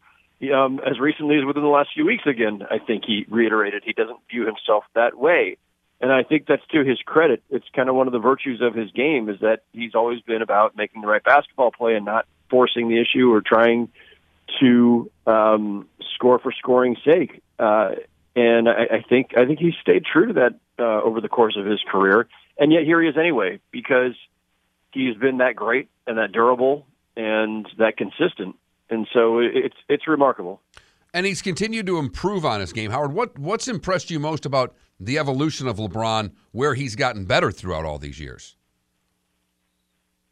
[0.54, 3.94] Um, as recently as within the last few weeks, again, I think he reiterated he
[3.94, 5.58] doesn't view himself that way.
[6.02, 7.42] And I think that's to his credit.
[7.50, 10.42] It's kind of one of the virtues of his game is that he's always been
[10.42, 13.88] about making the right basketball play and not forcing the issue or trying
[14.60, 17.42] to um, score for scoring's sake.
[17.58, 17.92] Uh,
[18.36, 21.56] and I, I think I think he stayed true to that uh, over the course
[21.58, 22.28] of his career.
[22.58, 24.14] And yet here he is anyway because
[24.92, 28.56] he's been that great and that durable and that consistent.
[28.90, 30.62] And so it's it's remarkable.
[31.14, 32.92] And he's continued to improve on his game.
[32.92, 37.52] Howard, what what's impressed you most about the evolution of LeBron, where he's gotten better
[37.52, 38.56] throughout all these years?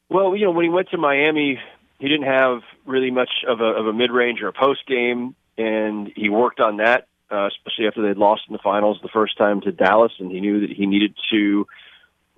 [0.09, 1.59] Well, you know, when he went to Miami,
[1.99, 5.35] he didn't have really much of a, of a mid range or a post game,
[5.57, 9.37] and he worked on that, uh, especially after they'd lost in the finals the first
[9.37, 11.67] time to Dallas, and he knew that he needed to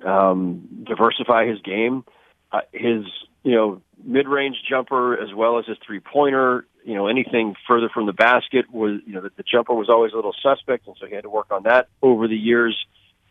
[0.05, 2.03] um, diversify his game.
[2.51, 3.05] Uh, his
[3.43, 7.89] you know mid range jumper as well as his three pointer, you know anything further
[7.89, 10.95] from the basket was you know the, the jumper was always a little suspect, and
[10.99, 12.85] so he had to work on that over the years.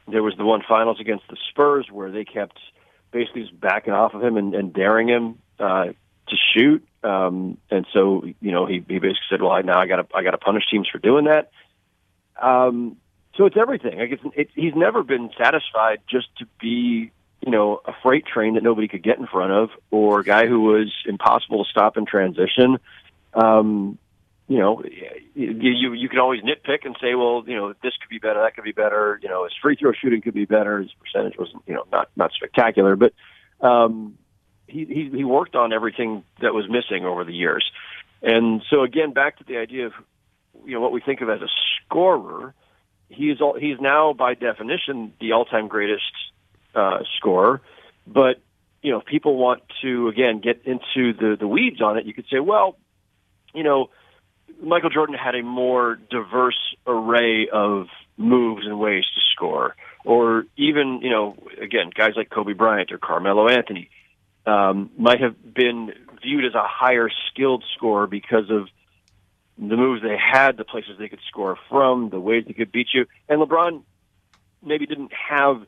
[0.08, 2.58] There was the one finals against the Spurs where they kept
[3.12, 5.86] basically just backing off of him and, and daring him uh,
[6.28, 6.84] to shoot.
[7.04, 10.16] Um, and so, you know, he, he basically said, well, I, now I got to,
[10.16, 11.50] I got to punish teams for doing that.
[12.40, 12.96] Um,
[13.36, 13.98] so it's everything.
[13.98, 17.12] Like it's, it, he's never been satisfied just to be,
[17.44, 20.46] you know, a freight train that nobody could get in front of or a guy
[20.46, 22.78] who was impossible to stop in transition.
[23.34, 23.98] Um,
[24.48, 24.82] you know,
[25.34, 28.54] you, you, can always nitpick and say, well, you know, this could be better, that
[28.54, 29.18] could be better.
[29.22, 30.80] You know, his free throw shooting could be better.
[30.80, 33.14] His percentage wasn't, you know, not, not spectacular, but,
[33.60, 34.18] um,
[34.66, 37.64] he, he he worked on everything that was missing over the years.
[38.22, 39.92] And so again, back to the idea of
[40.64, 41.48] you know what we think of as a
[41.84, 42.54] scorer,
[43.08, 46.12] he is all, he's now by definition the all-time greatest
[46.74, 46.98] uh.
[48.06, 48.40] But
[48.82, 52.14] you know, if people want to again get into the the weeds on it, you
[52.14, 52.76] could say, well,
[53.54, 53.90] you know,
[54.62, 61.00] Michael Jordan had a more diverse array of moves and ways to score, or even
[61.02, 63.88] you know, again, guys like Kobe Bryant or Carmelo Anthony
[64.46, 68.68] um, might have been viewed as a higher skilled scorer because of
[69.58, 72.88] the moves they had, the places they could score from, the ways they could beat
[72.92, 73.06] you.
[73.28, 73.82] And LeBron
[74.64, 75.66] maybe didn't have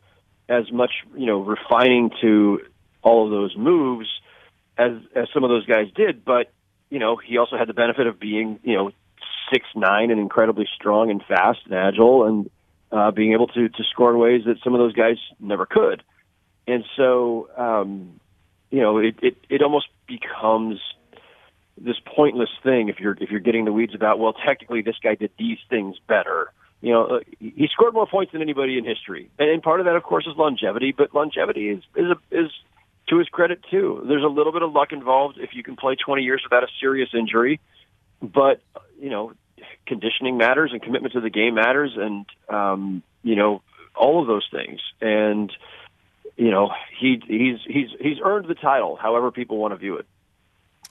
[0.49, 2.61] as much, you know, refining to
[3.03, 4.09] all of those moves
[4.77, 6.51] as as some of those guys did, but
[6.91, 8.91] you know, he also had the benefit of being, you know,
[9.53, 12.51] six nine and incredibly strong and fast and agile and
[12.93, 16.03] uh, being able to to score in ways that some of those guys never could.
[16.67, 18.21] And so, um,
[18.71, 20.81] you know, it, it, it almost becomes
[21.77, 25.17] this pointless thing if you're if you're getting the weeds about well technically this guy
[25.17, 26.53] did these things better
[26.85, 29.31] you know uh, he scored more points than anybody in history.
[29.39, 32.51] And, part of that of course is longevity but longevity is is a, is
[33.09, 34.05] to his credit too.
[34.07, 36.69] There's a little bit of luck involved if you can play 20 years without a
[36.81, 37.61] serious injury
[38.23, 38.61] but
[39.01, 39.33] you know
[39.87, 43.63] conditioning matters and commitment to the game matters and um you know
[43.97, 44.81] all of those things.
[45.01, 45.53] And
[46.37, 50.07] you know, he he's he's he's earned the title, however people want to view it.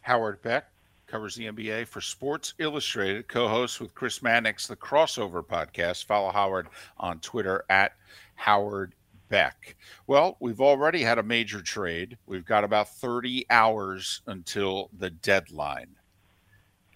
[0.01, 0.67] Howard Beck
[1.13, 6.05] covers the NBA for Sports Illustrated, co hosts with Chris Mannix, the Crossover podcast.
[6.05, 7.91] Follow Howard on Twitter at
[8.33, 8.95] Howard
[9.29, 9.75] Beck.
[10.07, 12.17] Well, we've already had a major trade.
[12.25, 15.89] We've got about 30 hours until the deadline.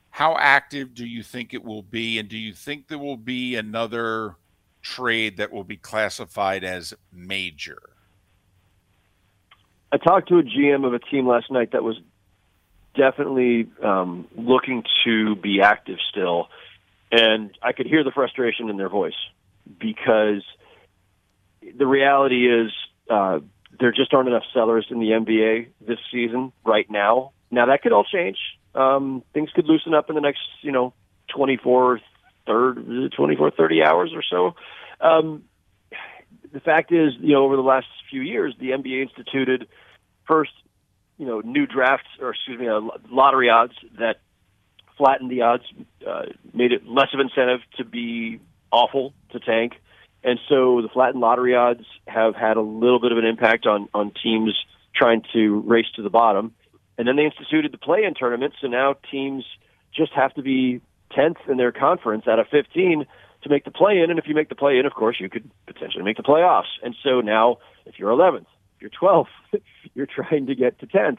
[0.10, 2.18] How active do you think it will be?
[2.18, 4.36] And do you think there will be another
[4.82, 7.92] trade that will be classified as major?
[9.92, 11.98] I talked to a GM of a team last night that was
[12.96, 16.48] definitely um, looking to be active still,
[17.12, 19.18] and I could hear the frustration in their voice
[19.80, 20.44] because
[21.78, 22.72] the reality is
[23.10, 23.40] uh,
[23.80, 27.32] there just aren't enough sellers in the NBA this season right now.
[27.52, 28.38] Now that could all change.
[28.76, 30.94] Um, things could loosen up in the next, you know,
[31.36, 32.00] 24,
[32.46, 34.56] third, 24, 30 hours or so.
[35.06, 35.44] Um,
[36.52, 39.68] the fact is, you know, over the last few years, the NBA instituted
[40.28, 40.52] first,
[41.18, 44.20] you know, new drafts or excuse me, uh, lottery odds that
[44.98, 45.64] flattened the odds,
[46.08, 48.40] uh, made it less of incentive to be
[48.72, 49.74] awful to tank,
[50.24, 53.88] and so the flattened lottery odds have had a little bit of an impact on
[53.94, 54.56] on teams
[54.96, 56.54] trying to race to the bottom.
[56.98, 59.46] And then they instituted the play-in tournament, so now teams
[59.96, 60.82] just have to be
[61.16, 63.06] 10th in their conference out of 15
[63.44, 64.10] to make the play in.
[64.10, 66.74] And if you make the play in, of course, you could potentially make the playoffs.
[66.84, 68.48] And so now, if you're 11th, if
[68.80, 69.28] you're 12th,
[69.94, 71.18] you're trying to get to 10th.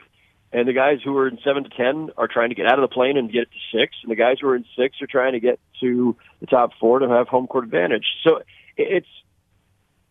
[0.51, 2.89] And the guys who are in 7 to 10 are trying to get out of
[2.89, 3.95] the plane and get to 6.
[4.01, 6.99] And the guys who are in 6 are trying to get to the top four
[6.99, 8.05] to have home court advantage.
[8.23, 8.41] So
[8.75, 9.07] it's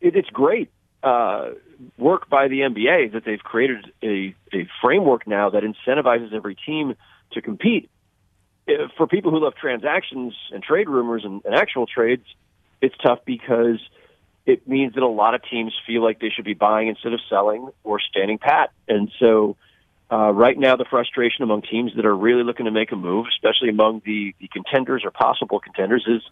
[0.00, 0.70] it, it's great
[1.02, 1.50] uh,
[1.96, 6.94] work by the NBA that they've created a, a framework now that incentivizes every team
[7.32, 7.90] to compete.
[8.68, 12.24] Uh, for people who love transactions and trade rumors and, and actual trades,
[12.80, 13.80] it's tough because
[14.48, 17.20] it means that a lot of teams feel like they should be buying instead of
[17.28, 18.70] selling or standing pat.
[18.88, 19.56] And so,
[20.10, 23.26] uh, right now, the frustration among teams that are really looking to make a move,
[23.30, 26.22] especially among the, the contenders or possible contenders, is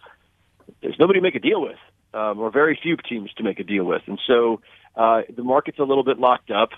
[0.80, 1.76] there's nobody to make a deal with
[2.14, 4.00] um, or very few teams to make a deal with.
[4.06, 4.62] And so
[4.96, 6.70] uh, the market's a little bit locked up.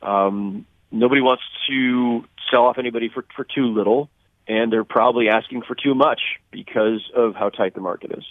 [0.00, 4.08] Um, nobody wants to sell off anybody for, for too little,
[4.46, 6.20] and they're probably asking for too much
[6.52, 8.24] because of how tight the market is.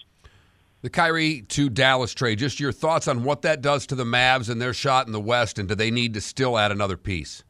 [0.83, 4.49] The Kyrie to Dallas trade, just your thoughts on what that does to the Mavs
[4.49, 7.41] and their shot in the West, and do they need to still add another piece?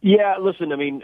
[0.00, 1.02] Yeah, listen, I mean,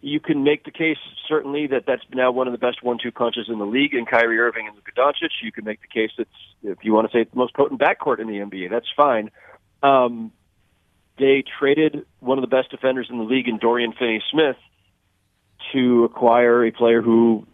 [0.00, 3.46] you can make the case certainly that that's now one of the best one-two punches
[3.48, 5.30] in the league in Kyrie Irving and Luka Doncic.
[5.42, 6.30] You can make the case that's
[6.62, 8.70] if you want to say it's the most potent backcourt in the NBA.
[8.70, 9.32] That's fine.
[9.82, 10.30] Um,
[11.18, 14.56] they traded one of the best defenders in the league in Dorian Finney-Smith
[15.72, 17.46] to acquire a player who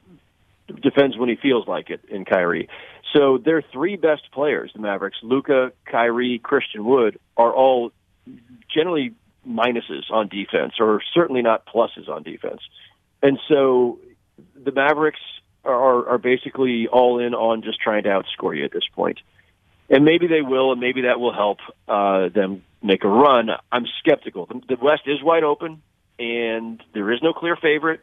[0.66, 2.68] defends when he feels like it in Kyrie.
[3.12, 7.92] So their three best players, the Mavericks, Luka, Kyrie, Christian Wood, are all
[8.72, 9.14] generally
[9.48, 12.60] minuses on defense, or certainly not pluses on defense.
[13.22, 13.98] And so
[14.54, 15.20] the Mavericks
[15.64, 19.18] are, are basically all in on just trying to outscore you at this point.
[19.88, 23.50] And maybe they will, and maybe that will help uh, them make a run.
[23.70, 24.46] I'm skeptical.
[24.46, 25.80] The, the West is wide open,
[26.18, 28.00] and there is no clear favorite.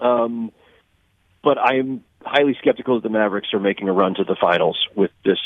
[0.00, 0.52] Um,
[1.42, 5.10] but I'm highly skeptical that the Mavericks are making a run to the finals with
[5.24, 5.38] this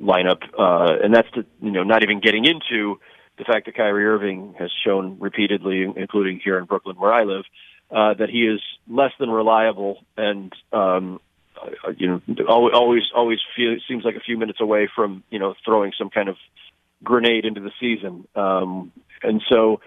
[0.00, 2.98] lineup, uh, and that's to, you know not even getting into
[3.38, 7.44] the fact that Kyrie Irving has shown repeatedly, including here in Brooklyn where I live,
[7.90, 11.20] uh, that he is less than reliable and um,
[11.60, 15.54] uh, you know always always feel, seems like a few minutes away from you know
[15.64, 16.36] throwing some kind of
[17.02, 18.26] grenade into the season.
[18.34, 19.80] Um, and so,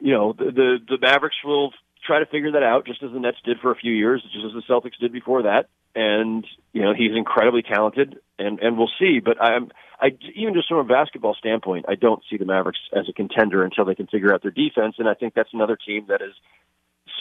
[0.00, 1.72] you know, the, the the Mavericks will
[2.04, 4.44] try to figure that out, just as the Nets did for a few years, just
[4.44, 5.68] as the Celtics did before that.
[5.94, 9.18] And you know, he's incredibly talented, and and we'll see.
[9.18, 13.08] But I'm I even just from a basketball standpoint, I don't see the Mavericks as
[13.08, 16.06] a contender until they can figure out their defense, and I think that's another team
[16.08, 16.34] that is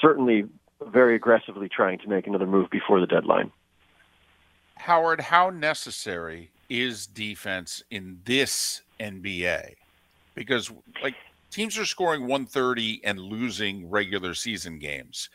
[0.02, 0.46] certainly
[0.86, 3.52] very aggressively trying to make another move before the deadline.
[4.76, 9.76] Howard, how necessary is defense in this NBA?
[10.36, 10.72] Because
[11.04, 11.16] like
[11.52, 15.30] teams are scoring 130 and losing regular season games.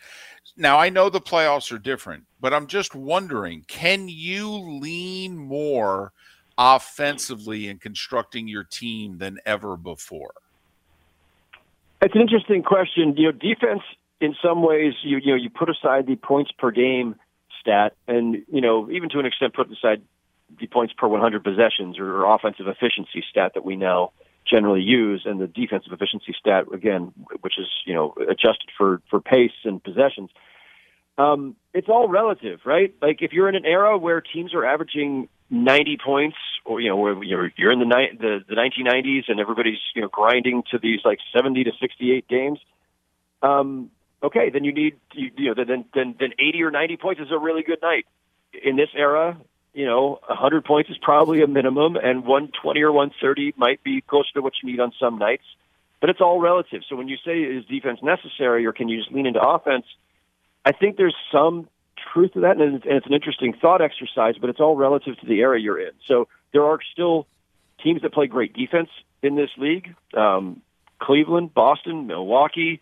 [0.56, 6.12] Now, I know the playoffs are different, but I'm just wondering, can you lean more
[6.56, 10.34] offensively in constructing your team than ever before?
[12.00, 13.16] It's an interesting question.
[13.16, 13.82] You know, defense
[14.20, 17.16] in some ways, you you know, you put aside the points per game
[17.60, 20.02] stat, and you know, even to an extent, put aside
[20.60, 24.12] the points per 100 possessions or offensive efficiency stat that we now
[24.48, 29.20] generally use, and the defensive efficiency stat again, which is you know adjusted for for
[29.20, 30.30] pace and possessions.
[31.16, 32.94] Um, it's all relative, right?
[33.00, 36.96] Like if you're in an era where teams are averaging 90 points, or you know,
[36.96, 40.78] where you're you're in the ni- the the 1990s and everybody's you know grinding to
[40.78, 42.58] these like 70 to 68 games.
[43.42, 43.90] Um,
[44.22, 47.28] okay, then you need you, you know then then then 80 or 90 points is
[47.30, 48.06] a really good night.
[48.62, 49.36] In this era,
[49.74, 54.30] you know, 100 points is probably a minimum, and 120 or 130 might be closer
[54.34, 55.44] to what you need on some nights.
[56.00, 56.82] But it's all relative.
[56.88, 59.84] So when you say is defense necessary, or can you just lean into offense?
[60.64, 61.68] I think there's some
[62.12, 65.40] truth to that, and it's, an interesting thought exercise, but it's all relative to the
[65.40, 65.92] area you're in.
[66.06, 67.26] So there are still
[67.82, 68.90] teams that play great defense
[69.22, 70.62] in this league: um,
[71.00, 72.80] Cleveland, Boston, Milwaukee,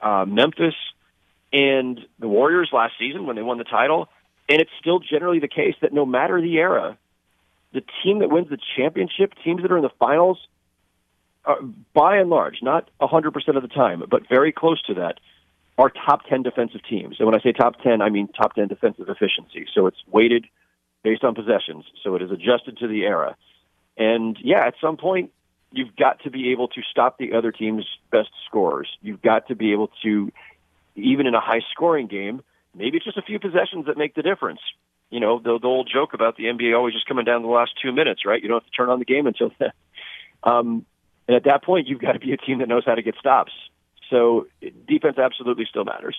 [0.00, 0.74] uh, Memphis,
[1.52, 4.08] and the Warriors last season when they won the title.
[4.50, 6.98] And it's still generally the case that no matter the era,
[7.72, 10.38] the team that wins the championship, teams that are in the finals,
[11.44, 11.62] are,
[11.94, 15.20] by and large, not 100% of the time, but very close to that,
[15.78, 17.16] are top 10 defensive teams.
[17.20, 19.66] And when I say top 10, I mean top 10 defensive efficiency.
[19.72, 20.46] So it's weighted
[21.04, 21.84] based on possessions.
[22.02, 23.36] So it is adjusted to the era.
[23.96, 25.30] And yeah, at some point,
[25.70, 28.88] you've got to be able to stop the other team's best scorers.
[29.00, 30.32] You've got to be able to,
[30.96, 32.42] even in a high scoring game,
[32.74, 34.60] maybe it's just a few possessions that make the difference.
[35.10, 37.72] You know, the, the old joke about the NBA always just coming down the last
[37.82, 38.40] two minutes, right?
[38.40, 39.72] You don't have to turn on the game until then.
[40.42, 40.86] Um,
[41.26, 43.14] and at that point, you've got to be a team that knows how to get
[43.18, 43.52] stops.
[44.08, 44.46] So
[44.88, 46.16] defense absolutely still matters.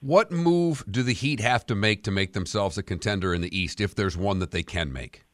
[0.00, 3.56] What move do the Heat have to make to make themselves a contender in the
[3.56, 5.24] East, if there's one that they can make?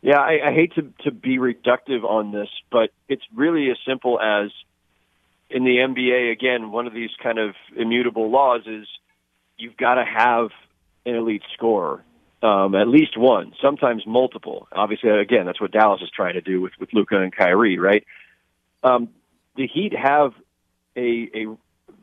[0.00, 4.20] Yeah, I, I hate to, to be reductive on this, but it's really as simple
[4.20, 4.50] as
[5.50, 8.86] in the NBA, again, one of these kind of immutable laws is
[9.56, 10.50] you've got to have
[11.06, 12.04] an elite scorer.
[12.42, 14.68] um, at least one, sometimes multiple.
[14.72, 18.04] Obviously, again, that's what Dallas is trying to do with with Luka and Kyrie, right?
[18.82, 19.08] Um,
[19.56, 20.32] the Heat have
[20.96, 21.56] a, a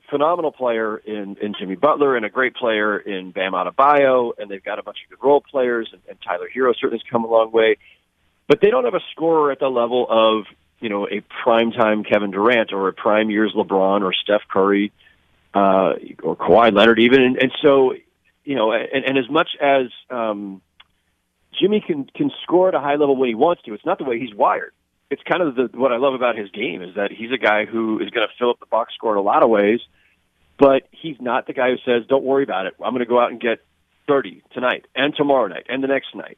[0.10, 4.64] phenomenal player in, in Jimmy Butler and a great player in Bam Adebayo, and they've
[4.64, 7.28] got a bunch of good role players, and, and Tyler Herro certainly has come a
[7.28, 7.78] long way.
[8.48, 10.46] But they don't have a scorer at the level of
[10.80, 14.92] you know a primetime Kevin Durant or a prime years LeBron or Steph Curry
[15.54, 17.94] uh, or Kawhi Leonard even, and, and so
[18.46, 20.62] you know, and, and as much as um,
[21.60, 24.04] Jimmy can can score at a high level when he wants to, it's not the
[24.04, 24.72] way he's wired.
[25.10, 27.66] It's kind of the, what I love about his game is that he's a guy
[27.66, 29.80] who is going to fill up the box score in a lot of ways,
[30.58, 32.76] but he's not the guy who says, "Don't worry about it.
[32.84, 33.60] I'm going to go out and get
[34.08, 36.38] 30 tonight and tomorrow night and the next night."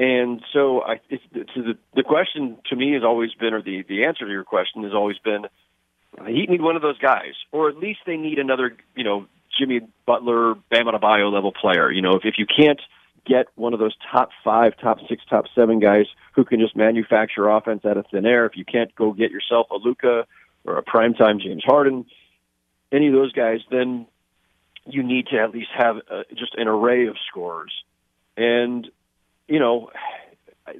[0.00, 3.84] And so, I, it's, it's the the question to me has always been, or the
[3.86, 5.42] the answer to your question has always been,
[6.16, 9.26] the Heat need one of those guys, or at least they need another, you know,
[9.58, 11.92] Jimmy Butler, Bam Adebayo level player.
[11.92, 12.80] You know, if if you can't
[13.26, 17.50] get one of those top five, top six, top seven guys who can just manufacture
[17.50, 20.26] offense out of thin air, if you can't go get yourself a Luka
[20.64, 22.06] or a primetime James Harden,
[22.90, 24.06] any of those guys, then
[24.86, 27.72] you need to at least have uh, just an array of scorers.
[28.38, 28.90] And
[29.50, 29.90] you know,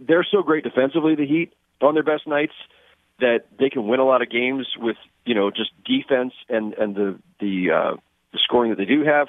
[0.01, 1.17] they're so great defensively.
[1.17, 1.53] The Heat
[1.83, 2.53] on their best nights
[3.19, 4.97] that they can win a lot of games with
[5.27, 7.97] you know just defense and and the the uh,
[8.33, 9.29] the scoring that they do have.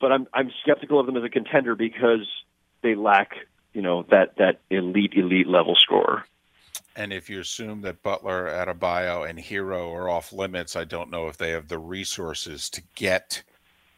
[0.00, 2.28] But I'm I'm skeptical of them as a contender because
[2.82, 3.32] they lack
[3.72, 6.24] you know that that elite elite level scorer.
[6.94, 11.28] And if you assume that Butler, Adebayo, and Herro are off limits, I don't know
[11.28, 13.42] if they have the resources to get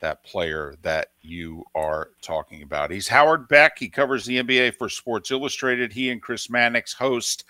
[0.01, 2.91] that player that you are talking about.
[2.91, 3.79] He's Howard Beck.
[3.79, 5.93] He covers the NBA for Sports Illustrated.
[5.93, 7.45] He and Chris Mannix host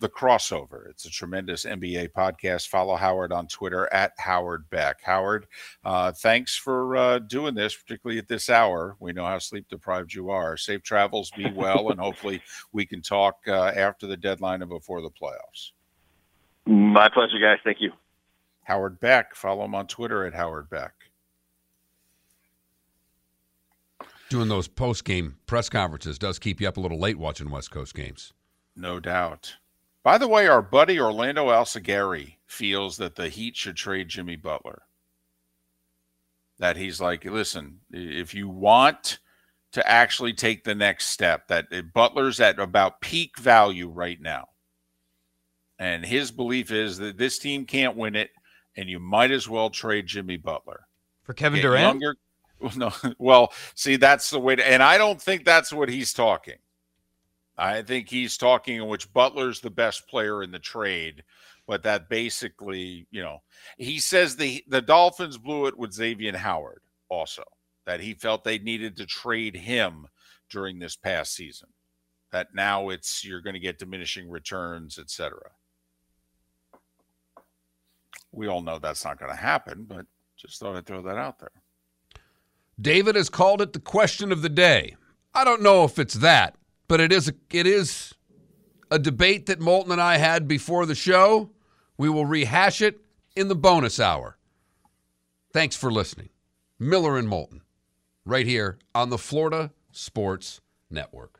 [0.00, 0.88] the crossover.
[0.88, 2.68] It's a tremendous NBA podcast.
[2.68, 5.02] Follow Howard on Twitter at Howard Beck.
[5.02, 5.46] Howard,
[5.84, 8.96] uh, thanks for uh, doing this, particularly at this hour.
[8.98, 10.56] We know how sleep deprived you are.
[10.56, 12.42] Safe travels, be well, and hopefully
[12.72, 15.72] we can talk uh, after the deadline and before the playoffs.
[16.66, 17.58] My pleasure, guys.
[17.62, 17.92] Thank you.
[18.64, 19.34] Howard Beck.
[19.34, 20.92] Follow him on Twitter at Howard Beck.
[24.30, 27.72] Doing those post game press conferences does keep you up a little late watching West
[27.72, 28.32] Coast games.
[28.76, 29.56] No doubt.
[30.04, 34.82] By the way, our buddy Orlando Alzugaray feels that the Heat should trade Jimmy Butler.
[36.60, 39.18] That he's like, listen, if you want
[39.72, 44.46] to actually take the next step, that Butler's at about peak value right now.
[45.80, 48.30] And his belief is that this team can't win it,
[48.76, 50.86] and you might as well trade Jimmy Butler.
[51.24, 51.82] For Kevin Get Durant?
[52.00, 52.16] Younger,
[52.76, 56.58] no, well, see, that's the way to, and I don't think that's what he's talking.
[57.56, 61.22] I think he's talking in which Butler's the best player in the trade,
[61.66, 63.42] but that basically, you know,
[63.76, 67.44] he says the the Dolphins blew it with Xavier Howard also
[67.86, 70.06] that he felt they needed to trade him
[70.48, 71.68] during this past season.
[72.32, 75.40] That now it's you're going to get diminishing returns, etc.
[78.32, 80.06] We all know that's not going to happen, but
[80.36, 81.59] just thought I'd throw that out there.
[82.80, 84.96] David has called it the question of the day.
[85.34, 86.56] I don't know if it's that,
[86.88, 88.14] but it is a, it is
[88.90, 91.50] a debate that Moulton and I had before the show.
[91.98, 93.00] We will rehash it
[93.36, 94.38] in the bonus hour.
[95.52, 96.30] Thanks for listening.
[96.78, 97.60] Miller and Moulton,
[98.24, 101.39] right here on the Florida Sports Network.